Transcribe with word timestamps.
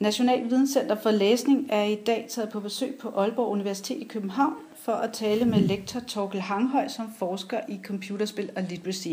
National 0.00 0.44
Videnscenter 0.44 0.94
for 0.94 1.10
Læsning 1.10 1.66
er 1.70 1.84
i 1.84 1.94
dag 1.94 2.26
taget 2.28 2.50
på 2.50 2.60
besøg 2.60 2.94
på 3.00 3.08
Aalborg 3.08 3.48
Universitet 3.48 3.96
i 3.96 4.04
København 4.04 4.54
for 4.76 4.92
at 4.92 5.12
tale 5.12 5.44
med 5.44 5.60
lektor 5.60 6.00
Torkel 6.00 6.40
Hanghøj, 6.40 6.88
som 6.88 7.12
forsker 7.18 7.60
i 7.68 7.80
computerspil 7.84 8.50
og 8.56 8.62
literacy. 8.62 9.08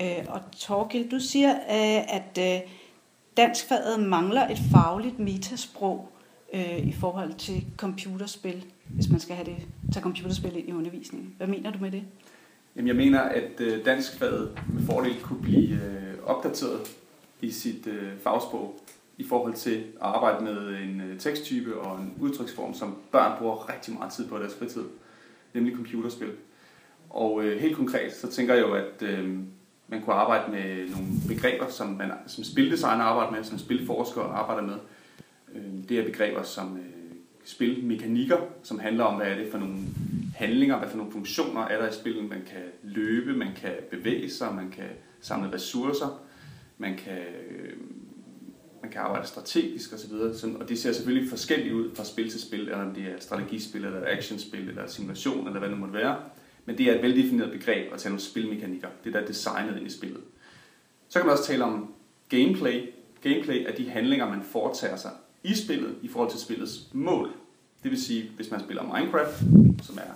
Øh, 0.00 0.24
og 0.28 0.40
Torkel, 0.58 1.10
du 1.10 1.20
siger, 1.20 1.50
øh, 1.50 2.14
at 2.16 2.38
øh, 2.38 2.70
danskfaget 3.36 4.00
mangler 4.00 4.48
et 4.48 4.58
fagligt 4.72 5.18
metasprog 5.18 6.08
i 6.78 6.92
forhold 6.92 7.34
til 7.34 7.64
computerspil, 7.76 8.64
hvis 8.88 9.10
man 9.10 9.20
skal 9.20 9.36
have 9.36 9.46
det, 9.46 9.56
tage 9.92 10.02
computerspil 10.02 10.56
ind 10.56 10.68
i 10.68 10.72
undervisningen. 10.72 11.34
Hvad 11.36 11.46
mener 11.46 11.70
du 11.70 11.78
med 11.78 11.90
det? 11.90 12.02
Jamen, 12.76 12.88
jeg 12.88 12.96
mener, 12.96 13.20
at 13.20 13.84
danskfaget 13.84 14.58
med 14.72 14.82
fordel 14.82 15.20
kunne 15.22 15.42
blive 15.42 15.80
opdateret 16.26 16.80
i 17.40 17.50
sit 17.50 17.88
fagsprog 18.22 18.80
i 19.18 19.24
forhold 19.24 19.54
til 19.54 19.76
at 19.76 19.84
arbejde 20.00 20.44
med 20.44 20.78
en 20.78 21.00
øh, 21.00 21.18
teksttype 21.18 21.78
og 21.78 22.00
en 22.00 22.14
udtryksform, 22.20 22.74
som 22.74 22.96
børn 23.12 23.38
bruger 23.38 23.74
rigtig 23.74 23.94
meget 23.94 24.12
tid 24.12 24.28
på 24.28 24.36
i 24.36 24.40
deres 24.40 24.54
fritid, 24.54 24.84
nemlig 25.54 25.76
computerspil. 25.76 26.32
Og 27.10 27.44
øh, 27.44 27.60
helt 27.60 27.76
konkret, 27.76 28.12
så 28.12 28.30
tænker 28.30 28.54
jeg 28.54 28.62
jo, 28.62 28.74
at 28.74 29.02
øh, 29.02 29.38
man 29.88 30.02
kunne 30.02 30.14
arbejde 30.14 30.52
med 30.52 30.88
nogle 30.88 31.06
begreber, 31.28 31.68
som, 31.68 31.88
man, 31.88 32.10
som 32.26 32.44
spildesigner 32.44 33.04
arbejder 33.04 33.32
med, 33.32 33.44
som 33.44 33.58
spilforskere 33.58 34.24
arbejder 34.24 34.62
med. 34.62 34.76
Øh, 35.54 35.88
det 35.88 35.98
er 35.98 36.04
begreber 36.04 36.42
som 36.42 36.76
øh, 36.76 36.84
spilmekanikker, 37.44 38.38
som 38.62 38.78
handler 38.78 39.04
om, 39.04 39.16
hvad 39.16 39.26
er 39.26 39.36
det 39.36 39.50
for 39.50 39.58
nogle 39.58 39.76
handlinger, 40.34 40.78
hvad 40.78 40.88
for 40.88 40.96
nogle 40.96 41.12
funktioner 41.12 41.60
er 41.60 41.80
der 41.80 41.88
i 41.88 41.92
spillet. 41.92 42.28
Man 42.28 42.42
kan 42.46 42.62
løbe, 42.82 43.32
man 43.32 43.54
kan 43.56 43.72
bevæge 43.90 44.30
sig, 44.30 44.54
man 44.54 44.70
kan 44.70 44.88
samle 45.20 45.52
ressourcer, 45.52 46.22
man 46.78 46.96
kan 46.96 47.18
øh, 47.50 47.76
kan 48.94 49.02
arbejde 49.02 49.26
strategisk 49.26 49.92
osv. 49.92 50.12
Og, 50.12 50.60
og 50.60 50.68
det 50.68 50.78
ser 50.78 50.92
selvfølgelig 50.92 51.30
forskelligt 51.30 51.74
ud 51.74 51.94
fra 51.94 52.04
spil 52.04 52.30
til 52.30 52.40
spil, 52.40 52.60
eller 52.60 52.82
om 52.82 52.94
det 52.94 53.02
er 53.02 53.20
strategispil, 53.20 53.84
eller 53.84 54.00
actionspil, 54.06 54.68
eller 54.68 54.86
simulation, 54.86 55.46
eller 55.46 55.58
hvad 55.58 55.68
det 55.68 55.78
måtte 55.78 55.94
være. 55.94 56.16
Men 56.64 56.78
det 56.78 56.90
er 56.90 56.94
et 56.94 57.02
veldefineret 57.02 57.52
begreb 57.52 57.92
at 57.92 57.98
tage 57.98 58.10
nogle 58.10 58.22
spilmekanikker. 58.22 58.88
Det 59.04 59.12
der 59.12 59.20
er 59.20 59.26
designet 59.26 59.76
ind 59.76 59.86
i 59.86 59.90
spillet. 59.90 60.20
Så 61.08 61.18
kan 61.18 61.26
man 61.26 61.32
også 61.32 61.44
tale 61.44 61.64
om 61.64 61.94
gameplay. 62.28 62.90
Gameplay 63.22 63.64
er 63.68 63.72
de 63.72 63.90
handlinger, 63.90 64.28
man 64.28 64.42
foretager 64.42 64.96
sig 64.96 65.10
i 65.42 65.54
spillet 65.54 65.94
i 66.02 66.08
forhold 66.08 66.30
til 66.30 66.40
spillets 66.40 66.88
mål. 66.92 67.30
Det 67.82 67.90
vil 67.90 68.02
sige, 68.02 68.30
hvis 68.36 68.50
man 68.50 68.60
spiller 68.60 68.82
Minecraft, 68.82 69.38
som 69.82 69.98
er, 69.98 70.12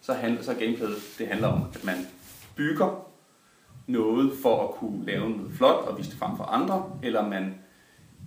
så, 0.00 0.12
handler, 0.12 0.42
så 0.42 0.54
gameplayet, 0.54 0.96
det 1.18 1.26
handler 1.26 1.48
om, 1.48 1.62
at 1.74 1.84
man 1.84 1.96
bygger 2.56 3.06
noget 3.86 4.32
for 4.42 4.68
at 4.68 4.74
kunne 4.74 5.06
lave 5.06 5.30
noget 5.30 5.52
flot 5.52 5.84
og 5.84 5.98
vise 5.98 6.10
det 6.10 6.18
frem 6.18 6.36
for 6.36 6.44
andre, 6.44 6.98
eller 7.02 7.28
man 7.28 7.54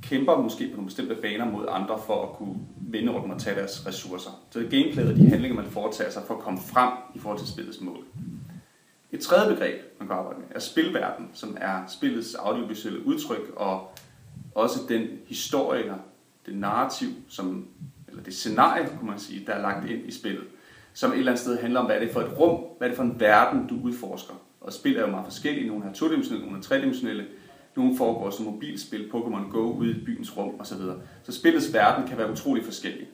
kæmper 0.03 0.37
måske 0.37 0.67
på 0.67 0.71
nogle 0.71 0.85
bestemte 0.85 1.15
baner 1.15 1.45
mod 1.45 1.65
andre 1.69 1.99
for 2.05 2.23
at 2.23 2.37
kunne 2.37 2.55
vinde 2.77 3.11
rundt 3.11 3.33
og 3.33 3.39
tage 3.39 3.55
deres 3.55 3.87
ressourcer. 3.87 4.29
Så 4.49 4.59
det 4.59 4.65
er 4.65 4.83
gameplayet 4.83 5.11
og 5.11 5.17
de 5.17 5.29
handlinger, 5.29 5.55
man 5.55 5.71
foretager 5.71 6.11
sig 6.11 6.23
for 6.27 6.33
at 6.33 6.39
komme 6.39 6.59
frem 6.59 6.91
i 7.15 7.19
forhold 7.19 7.39
til 7.39 7.47
spillets 7.47 7.81
mål. 7.81 8.03
Et 9.11 9.19
tredje 9.19 9.53
begreb, 9.53 9.81
man 9.99 10.07
kan 10.07 10.17
arbejde 10.17 10.39
med, 10.39 10.47
er 10.55 10.59
spilverden, 10.59 11.29
som 11.33 11.57
er 11.61 11.83
spillets 11.87 12.35
audiovisuelle 12.35 13.05
udtryk 13.05 13.53
og 13.55 13.91
også 14.55 14.79
den 14.89 15.07
historie, 15.27 15.81
eller 15.81 15.97
det 16.45 16.55
narrativ, 16.55 17.09
som, 17.29 17.67
eller 18.07 18.23
det 18.23 18.33
scenarie, 18.33 18.87
kunne 18.99 19.09
man 19.09 19.19
sige, 19.19 19.45
der 19.45 19.53
er 19.53 19.61
lagt 19.61 19.89
ind 19.89 20.07
i 20.07 20.11
spillet, 20.11 20.43
som 20.93 21.11
et 21.11 21.17
eller 21.17 21.31
andet 21.31 21.41
sted 21.41 21.59
handler 21.59 21.79
om, 21.79 21.85
hvad 21.85 21.95
er 21.95 21.99
det 21.99 22.11
for 22.11 22.21
et 22.21 22.39
rum, 22.39 22.63
hvad 22.77 22.87
er 22.87 22.91
det 22.91 22.95
for 22.95 23.03
en 23.03 23.19
verden, 23.19 23.67
du 23.67 23.79
udforsker. 23.83 24.33
Og 24.61 24.73
spil 24.73 24.97
er 24.97 25.01
jo 25.01 25.07
meget 25.07 25.25
forskellige, 25.25 25.67
nogle 25.67 25.85
er 25.85 25.93
todimensionelle, 25.93 26.45
nogle 26.45 26.59
er 26.59 26.63
tredimensionelle, 26.63 27.25
nogle 27.75 27.97
foregår 27.97 28.29
som 28.29 28.45
mobilspil, 28.45 29.09
Pokémon 29.13 29.51
Go 29.51 29.71
ude 29.71 29.91
i 29.91 30.05
byens 30.05 30.37
rum 30.37 30.59
osv. 30.59 30.81
Så 31.23 31.31
spillets 31.31 31.73
verden 31.73 32.07
kan 32.07 32.17
være 32.17 32.31
utrolig 32.31 32.65
forskellig. 32.65 33.07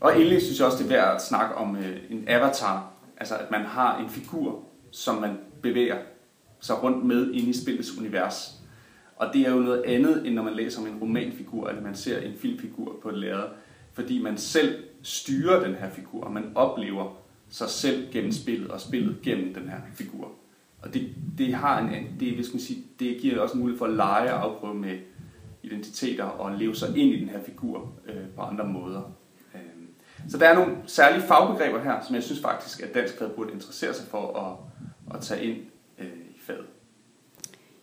Og 0.00 0.16
endelig 0.16 0.42
synes 0.42 0.58
jeg 0.58 0.66
også, 0.66 0.78
det 0.78 0.84
er 0.84 0.96
værd 0.96 1.14
at 1.14 1.22
snakke 1.22 1.54
om 1.54 1.76
øh, 1.76 1.96
en 2.10 2.24
avatar. 2.28 2.92
Altså 3.16 3.36
at 3.36 3.50
man 3.50 3.64
har 3.64 3.98
en 3.98 4.10
figur, 4.10 4.64
som 4.90 5.20
man 5.20 5.38
bevæger 5.62 5.96
sig 6.60 6.82
rundt 6.82 7.04
med 7.04 7.32
ind 7.32 7.48
i 7.48 7.62
spillets 7.62 7.98
univers. 7.98 8.54
Og 9.16 9.30
det 9.32 9.46
er 9.46 9.50
jo 9.50 9.60
noget 9.60 9.82
andet, 9.82 10.26
end 10.26 10.34
når 10.34 10.42
man 10.42 10.54
læser 10.54 10.80
om 10.80 10.86
en 10.86 10.98
romanfigur, 10.98 11.68
eller 11.68 11.82
man 11.82 11.94
ser 11.94 12.20
en 12.20 12.34
filmfigur 12.38 12.96
på 13.02 13.08
et 13.08 13.18
lærred. 13.18 13.48
Fordi 13.92 14.22
man 14.22 14.38
selv 14.38 14.84
styrer 15.02 15.66
den 15.66 15.74
her 15.74 15.90
figur, 15.90 16.24
og 16.24 16.32
man 16.32 16.52
oplever 16.54 17.16
sig 17.48 17.68
selv 17.68 18.12
gennem 18.12 18.32
spillet, 18.32 18.70
og 18.70 18.80
spillet 18.80 19.16
gennem 19.22 19.54
den 19.54 19.68
her 19.68 19.76
figur. 19.94 20.32
Og 20.82 20.94
det, 20.94 21.08
det, 21.38 21.54
har 21.54 21.78
en, 21.78 22.06
det, 22.20 22.38
det, 22.38 22.46
skal 22.46 22.60
sige, 22.60 22.82
det 22.98 23.18
giver 23.20 23.40
også 23.40 23.54
en 23.54 23.60
mulighed 23.60 23.78
for 23.78 23.86
at 23.86 23.94
lege 23.94 24.34
og 24.34 24.42
afprøve 24.42 24.74
med 24.74 24.98
identiteter 25.62 26.24
og 26.24 26.58
leve 26.58 26.74
sig 26.74 26.88
ind 26.88 27.14
i 27.14 27.20
den 27.20 27.28
her 27.28 27.42
figur 27.42 27.92
øh, 28.08 28.28
på 28.36 28.42
andre 28.42 28.64
måder. 28.64 29.02
Øh, 29.54 29.60
så 30.28 30.38
der 30.38 30.48
er 30.48 30.54
nogle 30.54 30.76
særlige 30.86 31.22
fagbegreber 31.22 31.82
her, 31.82 32.04
som 32.06 32.14
jeg 32.14 32.22
synes 32.22 32.40
faktisk, 32.40 32.82
at 32.82 32.94
dansk 32.94 33.18
fag 33.18 33.30
burde 33.36 33.52
interessere 33.52 33.94
sig 33.94 34.06
for 34.08 34.38
at, 34.38 35.16
at 35.16 35.22
tage 35.22 35.44
ind 35.44 35.56
øh, 35.98 36.06
i 36.06 36.40
faget. 36.40 36.66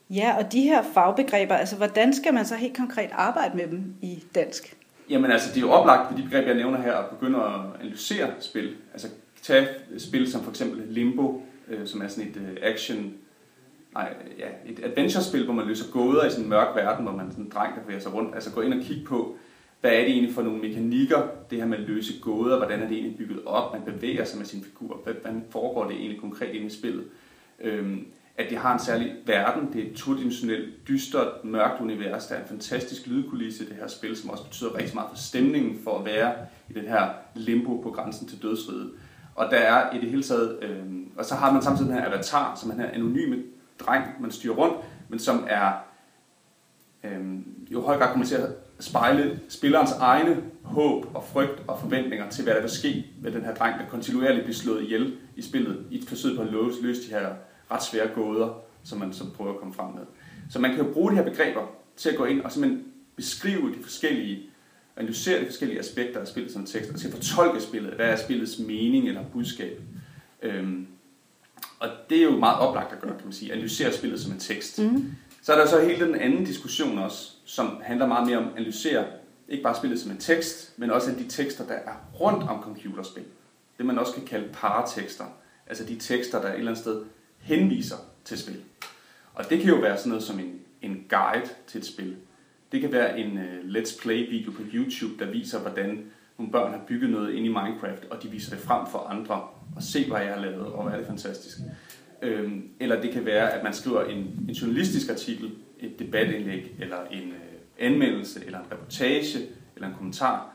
Ja, 0.10 0.38
og 0.38 0.52
de 0.52 0.62
her 0.62 0.84
fagbegreber, 0.94 1.56
altså 1.56 1.76
hvordan 1.76 2.14
skal 2.14 2.34
man 2.34 2.46
så 2.46 2.56
helt 2.56 2.78
konkret 2.78 3.10
arbejde 3.14 3.58
med 3.58 3.68
dem 3.68 3.96
i 4.02 4.24
dansk? 4.36 4.78
Jamen 5.10 5.32
altså, 5.32 5.50
det 5.50 5.58
er 5.58 5.62
jo 5.62 5.72
oplagt 5.72 6.10
for 6.10 6.18
de 6.18 6.24
begreber, 6.24 6.48
jeg 6.48 6.56
nævner 6.56 6.82
her, 6.82 6.94
at 6.94 7.10
begynde 7.10 7.44
at 7.44 7.62
analysere 7.80 8.30
spil. 8.40 8.76
Altså 8.94 9.08
tage 9.42 9.68
spil 9.98 10.32
som 10.32 10.44
for 10.44 10.50
eksempel 10.50 10.84
Limbo, 10.88 11.42
øh, 11.68 11.88
som 11.88 12.02
er 12.02 12.08
sådan 12.08 12.30
et 12.30 12.38
øh, 12.38 12.58
action, 12.62 13.14
nej, 13.94 14.14
ja, 14.40 14.48
et 14.66 14.80
adventure-spil, 14.84 15.46
hvor 15.46 15.54
man 15.54 15.68
løser 15.68 15.92
gåder 15.92 16.26
i 16.26 16.30
sådan 16.30 16.44
en 16.44 16.50
mørk 16.50 16.76
verden, 16.76 17.06
hvor 17.06 17.16
man 17.16 17.32
sådan 17.32 17.46
en 17.46 17.52
dreng, 17.52 17.76
der 17.76 17.82
bevæger 17.82 18.00
sig 18.00 18.14
rundt. 18.14 18.36
Altså 18.36 18.52
gå 18.52 18.62
ind 18.62 18.74
og 18.74 18.82
kigge 18.82 19.06
på, 19.06 19.38
hvad 19.82 19.92
er 19.92 20.00
det 20.00 20.10
egentlig 20.10 20.34
for 20.34 20.42
nogle 20.42 20.62
mekanikker, 20.62 21.28
det 21.50 21.58
her 21.58 21.66
med 21.66 21.78
at 21.78 21.84
løse 21.84 22.14
gåder, 22.22 22.58
hvordan 22.58 22.82
er 22.82 22.88
det 22.88 22.98
egentlig 22.98 23.18
bygget 23.18 23.40
op, 23.46 23.74
man 23.74 23.94
bevæger 23.94 24.26
sig 24.26 24.38
med 24.38 24.46
sin 24.46 24.64
figur, 24.64 25.02
hvordan 25.04 25.44
foregår 25.50 25.88
det 25.88 25.96
egentlig 25.96 26.22
konkret 26.22 26.54
inde 26.54 26.68
i 26.68 26.70
spillet. 26.70 27.06
Øhm, 27.60 28.06
at 28.38 28.50
det 28.50 28.58
har 28.58 28.74
en 28.74 28.80
særlig 28.80 29.16
verden, 29.26 29.74
det 29.74 29.84
er 29.84 29.90
et 29.90 29.96
todimensionelt, 29.96 30.88
dystert, 30.88 31.46
mørkt 31.46 31.82
univers, 31.82 32.28
der 32.28 32.36
er 32.36 32.42
en 32.42 32.48
fantastisk 32.48 33.08
lydkulisse 33.08 33.64
i 33.64 33.68
det 33.68 33.76
her 33.76 33.88
spil, 33.88 34.18
som 34.18 34.30
også 34.30 34.44
betyder 34.44 34.78
rigtig 34.78 34.96
meget 34.96 35.10
for 35.10 35.18
stemningen 35.18 35.80
for 35.84 36.00
at 36.00 36.06
være 36.06 36.34
i 36.70 36.74
den 36.74 36.86
her 36.86 37.10
limbo 37.36 37.78
på 37.82 37.92
grænsen 37.92 38.28
til 38.28 38.42
dødsriget. 38.42 38.92
Og 39.36 39.52
der 39.52 39.58
er 39.58 39.96
i 39.96 40.00
det 40.00 40.10
hele 40.10 40.24
taget, 40.24 40.60
øh, 40.62 40.86
og 41.18 41.26
så 41.26 41.36
har 41.36 41.54
man 41.54 41.62
samtidig 41.62 41.90
den 41.90 42.00
her 42.00 42.06
avatar, 42.06 42.56
som 42.56 42.70
er 42.70 42.74
den 42.74 42.84
her 42.84 42.92
anonyme 42.92 43.44
dreng, 43.80 44.06
man 44.20 44.32
styrer 44.32 44.56
rundt, 44.56 44.76
men 45.10 45.20
som 45.20 45.46
er 45.50 45.72
øh, 47.04 47.36
jo 47.72 47.82
høj 47.82 47.98
grad 47.98 48.12
kommer 48.12 48.26
til 48.26 48.36
at 48.36 48.50
spejle 48.80 49.40
spillerens 49.50 49.92
egne 49.92 50.44
håb 50.64 51.16
og 51.16 51.24
frygt 51.24 51.64
og 51.68 51.80
forventninger 51.80 52.30
til, 52.30 52.44
hvad 52.44 52.54
der 52.54 52.62
vil 52.62 52.70
ske 52.70 53.06
med 53.22 53.32
den 53.32 53.42
her 53.42 53.54
dreng, 53.54 53.80
der 53.80 53.86
kontinuerligt 53.90 54.44
bliver 54.44 54.56
slået 54.56 54.84
ihjel 54.84 55.18
i 55.36 55.42
spillet, 55.42 55.86
i 55.92 55.98
et 55.98 56.08
forsøg 56.08 56.36
på 56.36 56.42
at 56.42 56.52
løse, 56.52 56.82
løse 56.82 57.02
de 57.02 57.10
her 57.10 57.30
ret 57.72 57.84
svære 57.84 58.08
gåder, 58.08 58.62
som 58.84 59.00
man 59.00 59.14
så 59.14 59.24
prøver 59.38 59.54
at 59.54 59.60
komme 59.60 59.74
frem 59.74 59.94
med. 59.94 60.04
Så 60.50 60.60
man 60.60 60.76
kan 60.76 60.86
jo 60.86 60.94
bruge 60.94 61.12
de 61.12 61.16
her 61.16 61.24
begreber 61.24 61.62
til 61.96 62.10
at 62.10 62.18
gå 62.18 62.26
ind 62.26 62.42
og 62.42 62.52
simpelthen 62.52 62.86
beskrive 63.16 63.76
de 63.76 63.84
forskellige 63.84 64.50
analysere 64.98 65.42
de 65.42 65.46
forskellige 65.46 65.80
aspekter 65.80 66.20
af 66.20 66.28
spillet 66.28 66.54
som 66.54 66.66
tekst, 66.66 66.92
og 66.92 67.00
skal 67.00 67.12
fortolke 67.12 67.62
spillet. 67.62 67.94
Hvad 67.94 68.10
er 68.10 68.16
spillets 68.16 68.60
mening 68.60 69.08
eller 69.08 69.24
budskab? 69.34 69.82
Øhm, 70.42 70.88
og 71.80 71.90
det 72.10 72.18
er 72.18 72.24
jo 72.24 72.38
meget 72.38 72.60
oplagt 72.60 72.94
at 72.94 73.02
gøre, 73.02 73.16
kan 73.16 73.26
man 73.26 73.34
sige. 73.34 73.52
Analysere 73.54 73.94
spillet 73.94 74.20
som 74.20 74.32
en 74.32 74.40
tekst. 74.40 74.80
Mm. 74.80 75.12
Så 75.42 75.54
er 75.54 75.58
der 75.58 75.68
så 75.68 75.82
hele 75.82 76.06
den 76.06 76.16
anden 76.16 76.44
diskussion 76.44 76.98
også, 76.98 77.32
som 77.46 77.82
handler 77.84 78.08
meget 78.08 78.28
mere 78.28 78.38
om 78.38 78.44
at 78.44 78.52
analysere 78.56 79.06
ikke 79.50 79.64
bare 79.64 79.76
spillet 79.76 80.00
som 80.00 80.12
en 80.12 80.18
tekst, 80.18 80.74
men 80.78 80.92
også 80.92 81.12
de 81.12 81.28
tekster, 81.30 81.68
der 81.68 81.74
er 81.74 81.94
rundt 82.20 82.44
om 82.44 82.64
computerspil. 82.64 83.24
Det 83.78 83.86
man 83.86 84.00
også 84.00 84.14
kan 84.14 84.26
kalde 84.26 84.50
paratekster. 84.54 85.26
Altså 85.68 85.84
de 85.84 86.00
tekster, 86.00 86.42
der 86.42 86.48
et 86.48 86.54
eller 86.58 86.72
andet 86.72 86.82
sted 86.82 87.06
henviser 87.40 87.96
til 88.26 88.38
spil. 88.38 88.62
Og 89.34 89.50
det 89.50 89.60
kan 89.60 89.70
jo 89.70 89.76
være 89.76 89.98
sådan 89.98 90.10
noget 90.10 90.24
som 90.24 90.40
en, 90.40 90.60
en 90.82 91.06
guide 91.10 91.50
til 91.68 91.80
et 91.80 91.86
spil. 91.86 92.16
Det 92.72 92.82
kan 92.82 92.92
være 92.92 93.20
en 93.20 93.38
uh, 93.38 93.70
Let's 93.76 94.02
Play 94.02 94.30
video 94.30 94.52
på 94.52 94.62
YouTube, 94.74 95.26
der 95.26 95.32
viser, 95.32 95.60
hvordan 95.60 96.12
nogle 96.38 96.52
børn 96.52 96.72
har 96.72 96.82
bygget 96.88 97.10
noget 97.10 97.34
ind 97.34 97.46
i 97.46 97.50
Minecraft, 97.50 98.06
og 98.10 98.24
de 98.24 98.28
viser 98.28 98.56
det 98.56 98.60
frem 98.60 98.88
for 98.92 98.98
andre, 99.00 99.48
og 99.76 99.84
se, 99.84 100.08
hvad 100.08 100.22
jeg 100.22 100.34
har 100.34 100.42
lavet, 100.42 100.66
og 100.66 100.84
hvad 100.84 100.94
er 100.94 100.98
det 100.98 101.08
fantastisk. 101.08 101.58
Øhm, 102.22 102.70
eller 102.80 103.02
det 103.02 103.12
kan 103.12 103.26
være, 103.26 103.52
at 103.52 103.64
man 103.64 103.74
skriver 103.74 104.04
en, 104.04 104.18
en 104.18 104.54
journalistisk 104.54 105.10
artikel, 105.10 105.52
et 105.80 106.00
debatindlæg, 106.00 106.76
eller 106.80 106.98
en 107.12 107.30
øh, 107.30 107.40
anmeldelse, 107.80 108.46
eller 108.46 108.60
en 108.60 108.66
reportage, 108.72 109.40
eller 109.76 109.88
en 109.88 109.96
kommentar, 109.96 110.52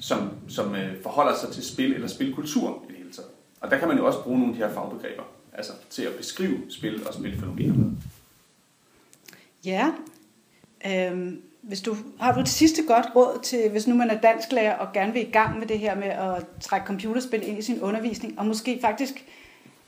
som, 0.00 0.30
som 0.48 0.74
øh, 0.74 1.02
forholder 1.02 1.36
sig 1.36 1.50
til 1.50 1.64
spil 1.64 1.94
eller 1.94 2.08
spilkultur 2.08 2.84
i 2.84 2.92
det 2.92 2.96
hele 2.96 3.10
taget. 3.10 3.30
Og 3.60 3.70
der 3.70 3.78
kan 3.78 3.88
man 3.88 3.96
jo 3.96 4.06
også 4.06 4.22
bruge 4.22 4.38
nogle 4.38 4.54
af 4.54 4.58
de 4.58 4.64
her 4.66 4.74
fagbegreber, 4.74 5.22
altså 5.52 5.72
til 5.90 6.02
at 6.02 6.14
beskrive 6.14 6.58
spil 6.68 7.06
og 7.06 7.14
spilfænomener 7.14 7.74
med. 7.74 7.90
Ja, 9.64 9.92
Øhm, 10.86 11.42
hvis 11.62 11.80
du, 11.80 11.96
har 12.20 12.34
du 12.34 12.40
et 12.40 12.48
sidste 12.48 12.82
godt 12.86 13.06
råd 13.16 13.38
til, 13.42 13.70
hvis 13.70 13.86
nu 13.86 13.94
man 13.94 14.10
er 14.10 14.20
dansklærer 14.20 14.76
og 14.76 14.92
gerne 14.92 15.12
vil 15.12 15.22
i 15.22 15.30
gang 15.30 15.58
med 15.58 15.66
det 15.66 15.78
her 15.78 15.94
med 15.94 16.08
at 16.08 16.46
trække 16.60 16.86
computerspil 16.86 17.48
ind 17.48 17.58
i 17.58 17.62
sin 17.62 17.80
undervisning, 17.80 18.38
og 18.38 18.46
måske 18.46 18.78
faktisk 18.80 19.24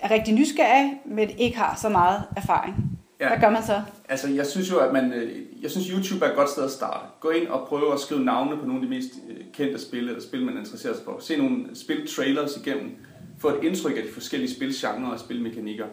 er 0.00 0.10
rigtig 0.10 0.34
nysgerrig, 0.34 1.00
men 1.04 1.30
ikke 1.30 1.58
har 1.58 1.78
så 1.82 1.88
meget 1.88 2.22
erfaring? 2.36 2.74
Ja. 3.20 3.28
Hvad 3.28 3.38
gør 3.38 3.50
man 3.50 3.62
så? 3.62 3.82
Altså, 4.08 4.28
jeg 4.28 4.46
synes 4.46 4.70
jo, 4.70 4.78
at 4.78 4.92
man, 4.92 5.12
øh, 5.12 5.62
jeg 5.62 5.70
synes, 5.70 5.86
YouTube 5.86 6.24
er 6.24 6.30
et 6.30 6.36
godt 6.36 6.50
sted 6.50 6.64
at 6.64 6.70
starte. 6.70 7.06
Gå 7.20 7.30
ind 7.30 7.48
og 7.48 7.68
prøve 7.68 7.92
at 7.92 8.00
skrive 8.00 8.24
navne 8.24 8.56
på 8.56 8.66
nogle 8.66 8.74
af 8.74 8.82
de 8.82 8.88
mest 8.88 9.10
øh, 9.30 9.36
kendte 9.52 9.78
spil, 9.78 10.08
eller 10.08 10.20
spil, 10.20 10.44
man 10.44 10.56
interesserer 10.58 10.94
sig 10.94 11.04
for. 11.04 11.16
Se 11.20 11.36
nogle 11.36 11.66
spil-trailers 11.74 12.56
igennem. 12.56 12.96
Få 13.38 13.48
et 13.48 13.64
indtryk 13.64 13.96
af 13.96 14.02
de 14.02 14.12
forskellige 14.12 14.54
spilgenre 14.54 15.12
og 15.12 15.20
spilmekanikker. 15.20 15.86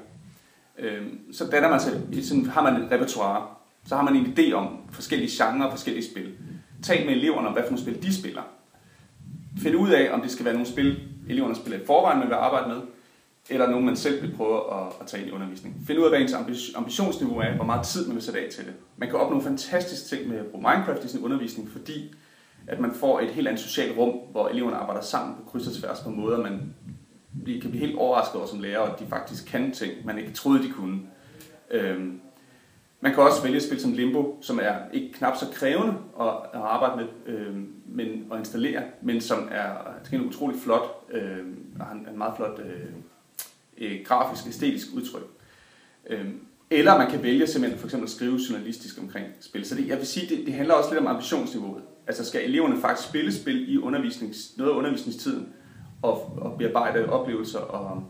Øhm, 0.79 1.33
så 1.33 1.45
danner 1.45 1.69
man 1.69 1.79
sig, 1.79 1.93
sådan 2.23 2.45
har 2.45 2.63
man 2.63 2.81
et 2.81 2.91
repertoire. 2.91 3.47
Så 3.85 3.95
har 3.95 4.03
man 4.03 4.15
en 4.15 4.33
idé 4.37 4.53
om 4.53 4.77
forskellige 4.91 5.43
genrer 5.43 5.65
og 5.65 5.71
forskellige 5.71 6.05
spil. 6.11 6.33
Tal 6.83 7.05
med 7.05 7.13
eleverne 7.13 7.47
om, 7.47 7.53
hvad 7.53 7.63
for 7.63 7.69
nogle 7.69 7.81
spil 7.81 8.03
de 8.03 8.19
spiller. 8.19 8.41
Find 9.57 9.75
ud 9.75 9.89
af, 9.89 10.13
om 10.13 10.21
det 10.21 10.31
skal 10.31 10.45
være 10.45 10.53
nogle 10.53 10.69
spil, 10.69 10.99
eleverne 11.29 11.55
spiller 11.55 11.79
i 11.79 11.85
forvejen, 11.85 12.19
man 12.19 12.27
vil 12.27 12.35
arbejde 12.35 12.67
med, 12.67 12.81
eller 13.49 13.69
nogen, 13.69 13.85
man 13.85 13.95
selv 13.95 14.21
vil 14.21 14.33
prøve 14.37 14.73
at, 14.73 14.87
at 15.01 15.07
tage 15.07 15.21
ind 15.21 15.31
i 15.31 15.33
undervisning. 15.33 15.75
Find 15.87 15.99
ud 15.99 16.03
af, 16.03 16.11
hvad 16.11 16.19
ens 16.19 16.35
ambitionsniveau 16.75 17.37
er, 17.37 17.55
hvor 17.55 17.65
meget 17.65 17.85
tid 17.85 18.07
man 18.07 18.15
vil 18.15 18.23
sætte 18.23 18.39
af 18.39 18.49
til 18.51 18.65
det. 18.65 18.73
Man 18.97 19.09
kan 19.09 19.19
opnå 19.19 19.41
fantastiske 19.41 20.15
ting 20.15 20.29
med 20.29 20.37
at 20.37 20.45
bruge 20.45 20.63
Minecraft 20.63 21.05
i 21.05 21.07
sin 21.07 21.23
undervisning, 21.23 21.69
fordi 21.69 22.13
at 22.67 22.79
man 22.79 22.91
får 22.93 23.19
et 23.19 23.29
helt 23.29 23.47
andet 23.47 23.63
socialt 23.63 23.97
rum, 23.97 24.19
hvor 24.31 24.47
eleverne 24.47 24.75
arbejder 24.75 25.01
sammen 25.01 25.35
på 25.35 25.49
kryds 25.51 25.67
og 25.67 25.73
tværs 25.73 25.99
på 25.99 26.09
måder, 26.09 26.41
man 26.41 26.73
kan 27.61 27.69
blive 27.69 27.79
helt 27.79 27.97
overrasket 27.97 28.35
over 28.35 28.47
som 28.47 28.59
lærer, 28.59 28.81
at 28.81 28.99
de 28.99 29.05
faktisk 29.09 29.45
kan 29.45 29.71
ting, 29.71 29.91
man 30.05 30.17
ikke 30.17 30.33
troede, 30.33 30.63
de 30.63 30.69
kunne. 30.69 30.99
Øhm, 31.71 32.21
man 33.01 33.13
kan 33.13 33.23
også 33.23 33.43
vælge 33.43 33.57
et 33.57 33.63
spil 33.63 33.81
som 33.81 33.93
Limbo, 33.93 34.37
som 34.41 34.59
er 34.61 34.75
ikke 34.93 35.13
knap 35.13 35.37
så 35.37 35.45
krævende 35.53 35.93
at, 36.19 36.27
at 36.53 36.59
arbejde 36.61 36.95
med 36.95 37.35
øh, 37.35 37.55
men, 37.85 38.25
at 38.31 38.39
installere, 38.39 38.83
men 39.01 39.21
som 39.21 39.47
er 39.51 39.71
en 40.13 40.27
utrolig 40.27 40.59
flot, 40.59 41.05
øh, 41.11 41.37
og 41.79 41.85
har 41.85 41.93
en 41.93 42.17
meget 42.17 42.33
flot 42.37 42.59
øh, 42.59 42.89
øh, 43.77 43.99
grafisk, 44.05 44.47
æstetisk 44.47 44.87
udtryk. 44.95 45.23
Øh, 46.09 46.25
eller 46.69 46.97
man 46.97 47.11
kan 47.11 47.23
vælge 47.23 47.47
simpelthen 47.47 47.79
for 47.79 47.87
eksempel 47.87 48.05
at 48.05 48.11
skrive 48.11 48.39
journalistisk 48.49 48.99
omkring 49.01 49.25
spil. 49.39 49.65
Så 49.65 49.75
det, 49.75 49.87
jeg 49.87 49.97
vil 49.97 50.07
sige, 50.07 50.35
det, 50.35 50.45
det 50.45 50.53
handler 50.53 50.73
også 50.73 50.89
lidt 50.89 51.01
om 51.01 51.07
ambitionsniveauet. 51.07 51.83
Altså 52.07 52.25
skal 52.25 52.45
eleverne 52.45 52.81
faktisk 52.81 53.09
spille 53.09 53.33
spil 53.33 53.73
i 53.73 53.77
undervisnings, 53.77 54.57
noget 54.57 54.71
af 54.71 54.75
undervisningstiden, 54.75 55.53
og, 56.01 56.37
og 56.37 56.57
bearbejde 56.57 57.09
oplevelser 57.09 57.59
og, 57.59 58.03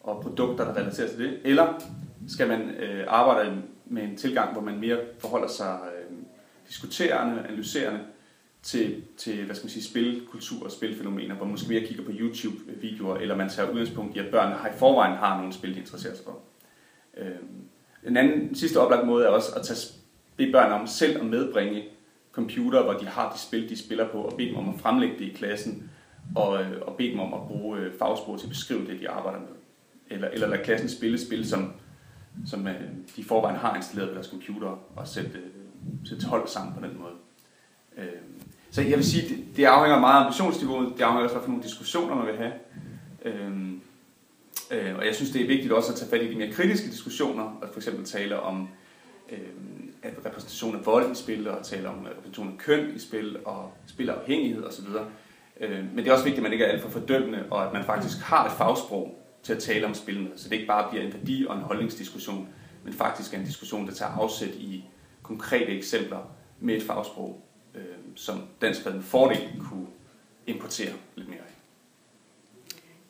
og 0.00 0.22
produkter, 0.22 0.64
der 0.64 0.76
relaterer 0.76 1.08
til 1.08 1.18
det? 1.18 1.38
Eller 1.44 1.82
skal 2.28 2.48
man 2.48 2.60
øh, 2.60 3.04
arbejde 3.08 3.62
med 3.86 4.02
en 4.02 4.16
tilgang, 4.16 4.52
hvor 4.52 4.62
man 4.62 4.80
mere 4.80 4.98
forholder 5.18 5.48
sig 5.48 5.78
øh, 5.96 6.16
diskuterende, 6.68 7.44
analyserende 7.48 8.00
til, 8.62 9.02
til 9.16 9.44
hvad 9.44 9.54
skal 9.54 9.64
man 9.64 9.70
sige, 9.70 9.84
spilkultur 9.84 10.64
og 10.64 10.70
spilfænomener, 10.70 11.34
hvor 11.34 11.44
man 11.44 11.50
måske 11.52 11.68
mere 11.68 11.86
kigger 11.86 12.04
på 12.04 12.10
YouTube-videoer, 12.14 13.16
eller 13.16 13.36
man 13.36 13.48
tager 13.48 13.70
udgangspunkt 13.70 14.16
i, 14.16 14.18
at 14.18 14.30
børnene 14.30 14.56
har 14.56 14.68
i 14.68 14.72
forvejen 14.78 15.16
har 15.16 15.38
nogle 15.38 15.52
spil, 15.52 15.74
de 15.74 15.80
interesserer 15.80 16.14
sig 16.14 16.24
for. 16.24 16.38
Øh, 17.16 17.36
en 18.06 18.16
anden 18.16 18.54
sidste 18.54 18.80
oplagt 18.80 19.06
måde 19.06 19.24
er 19.24 19.28
også 19.28 19.52
at 19.56 19.62
tage, 19.62 19.94
bede 20.36 20.52
børn 20.52 20.72
om 20.72 20.86
selv 20.86 21.20
at 21.20 21.26
medbringe 21.26 21.84
computer, 22.32 22.82
hvor 22.82 22.92
de 22.92 23.06
har 23.06 23.32
de 23.32 23.38
spil, 23.38 23.68
de 23.68 23.76
spiller 23.76 24.08
på, 24.08 24.18
og 24.18 24.36
bede 24.36 24.48
dem 24.48 24.56
om 24.56 24.68
at 24.68 24.80
fremlægge 24.80 25.18
det 25.18 25.24
i 25.24 25.32
klassen, 25.32 25.90
og, 26.34 26.62
øh, 26.62 26.82
og 26.82 26.96
bede 26.96 27.10
dem 27.10 27.20
om 27.20 27.34
at 27.34 27.40
bruge 27.48 27.78
øh, 27.78 27.92
fagsprog 27.98 28.38
til 28.38 28.46
at 28.46 28.50
beskrive 28.50 28.86
det, 28.86 29.00
de 29.00 29.08
arbejder 29.08 29.38
med. 29.38 29.48
Eller, 30.10 30.28
eller 30.28 30.46
lade 30.46 30.64
klassen 30.64 30.88
spille 30.88 31.18
spil, 31.18 31.48
som 31.48 31.72
som 32.46 32.66
øh, 32.66 32.74
de 33.16 33.24
forvejen 33.24 33.56
har 33.56 33.76
installeret 33.76 34.10
på 34.10 34.14
deres 34.14 34.26
computer 34.26 34.78
og 34.96 35.08
sætte, 35.08 35.30
øh, 35.38 36.08
sætte 36.08 36.26
hold 36.26 36.48
sammen 36.48 36.74
på 36.74 36.86
den 36.86 36.98
måde. 36.98 37.14
Øh, 37.98 38.20
så 38.70 38.82
jeg 38.82 38.96
vil 38.96 39.04
sige, 39.04 39.28
det, 39.28 39.56
det 39.56 39.64
afhænger 39.64 40.00
meget 40.00 40.20
af 40.20 40.24
ambitionsniveauet, 40.24 40.92
det 40.96 41.02
afhænger 41.02 41.24
også 41.24 41.38
af, 41.38 41.48
nogle 41.48 41.62
diskussioner, 41.62 42.14
man 42.14 42.26
vil 42.26 42.36
have. 42.36 42.52
Øhm, 43.24 43.80
øh, 44.70 44.96
og 44.96 45.06
jeg 45.06 45.14
synes, 45.14 45.30
det 45.30 45.42
er 45.42 45.46
vigtigt 45.46 45.72
også 45.72 45.92
at 45.92 45.98
tage 45.98 46.10
fat 46.10 46.22
i 46.22 46.32
de 46.32 46.38
mere 46.38 46.52
kritiske 46.52 46.90
diskussioner, 46.90 47.42
og 47.42 47.68
for 47.72 47.80
eksempel 47.80 48.04
tale 48.04 48.40
om 48.40 48.68
øhm, 49.32 49.90
at 50.02 50.12
repræsentation 50.26 50.76
af 50.76 50.86
vold 50.86 51.12
i 51.12 51.14
spil, 51.14 51.48
og 51.48 51.64
tale 51.64 51.88
om 51.88 51.98
repræsentation 51.98 52.48
af 52.48 52.58
køn 52.58 52.96
i 52.96 52.98
spil, 52.98 53.36
og 53.44 53.72
spilafhængighed 53.86 54.64
osv. 54.64 54.86
Øhm, 55.60 55.88
men 55.94 55.98
det 55.98 56.08
er 56.08 56.12
også 56.12 56.24
vigtigt, 56.24 56.38
at 56.38 56.42
man 56.42 56.52
ikke 56.52 56.64
er 56.64 56.72
alt 56.72 56.82
for 56.82 56.90
fordømmende, 56.90 57.44
og 57.50 57.66
at 57.66 57.72
man 57.72 57.84
faktisk 57.84 58.18
har 58.18 58.46
et 58.46 58.52
fagsprog, 58.52 59.25
til 59.46 59.52
at 59.52 59.62
tale 59.62 59.86
om 59.86 59.94
spillene, 59.94 60.30
så 60.36 60.48
det 60.48 60.54
ikke 60.54 60.66
bare 60.66 60.90
bliver 60.90 61.04
en 61.04 61.12
værdi- 61.12 61.46
og 61.48 61.56
en 61.56 61.62
holdningsdiskussion, 61.62 62.48
men 62.84 62.92
faktisk 62.92 63.34
en 63.34 63.44
diskussion, 63.44 63.86
der 63.86 63.92
tager 63.92 64.12
afsæt 64.12 64.54
i 64.54 64.84
konkrete 65.22 65.66
eksempler 65.66 66.30
med 66.60 66.76
et 66.76 66.82
fagsprog, 66.82 67.42
øh, 67.74 67.82
som 68.14 68.42
dansk 68.60 68.84
med 68.84 69.02
fordel 69.02 69.48
kunne 69.60 69.86
importere 70.46 70.92
lidt 71.16 71.28
mere 71.28 71.38
af. 71.38 71.52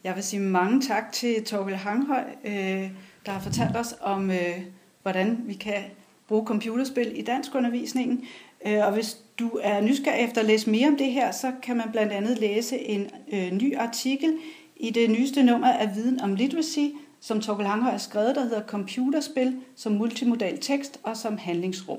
Jeg 0.04 0.14
vil 0.14 0.24
sige 0.24 0.40
mange 0.40 0.80
tak 0.80 1.12
til 1.12 1.44
Torvild 1.44 1.76
Hanghøj, 1.76 2.24
øh, 2.44 2.90
der 3.26 3.32
har 3.32 3.40
fortalt 3.40 3.76
os 3.76 3.94
om, 4.00 4.30
øh, 4.30 4.60
hvordan 5.02 5.42
vi 5.44 5.54
kan 5.54 5.84
bruge 6.28 6.46
computerspil 6.46 7.18
i 7.18 7.22
dansk 7.22 7.54
undervisningen. 7.54 8.24
Øh, 8.66 8.86
og 8.86 8.92
hvis 8.92 9.16
du 9.38 9.60
er 9.62 9.80
nysgerrig 9.80 10.24
efter 10.24 10.40
at 10.40 10.46
læse 10.46 10.70
mere 10.70 10.88
om 10.88 10.96
det 10.96 11.12
her, 11.12 11.32
så 11.32 11.52
kan 11.62 11.76
man 11.76 11.92
blandt 11.92 12.12
andet 12.12 12.38
læse 12.38 12.78
en 12.78 13.10
øh, 13.32 13.52
ny 13.52 13.76
artikel 13.76 14.38
i 14.76 14.90
det 14.90 15.10
nyeste 15.10 15.42
nummer 15.42 15.72
af 15.72 15.94
Viden 15.94 16.20
om 16.20 16.34
Literacy, 16.34 16.94
som 17.20 17.40
Torkel 17.40 17.66
Hanghøj 17.66 17.90
har 17.90 17.98
skrevet, 17.98 18.36
der 18.36 18.42
hedder 18.42 18.66
Computerspil 18.66 19.60
som 19.76 19.92
multimodal 19.92 20.58
tekst 20.60 21.00
og 21.02 21.16
som 21.16 21.38
handlingsrum. 21.38 21.98